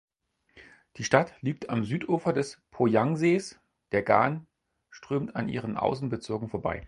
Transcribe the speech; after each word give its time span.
Die 0.95 1.03
Stadt 1.03 1.35
liegt 1.41 1.69
am 1.69 1.83
Südufer 1.83 2.33
des 2.33 2.59
Poyang-Sees; 2.71 3.59
der 3.91 4.01
Gan 4.01 4.47
strömt 4.89 5.35
an 5.35 5.47
ihren 5.47 5.77
Außenbezirken 5.77 6.49
vorbei. 6.49 6.79